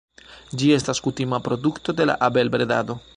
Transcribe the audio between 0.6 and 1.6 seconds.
Ĝi estas kutima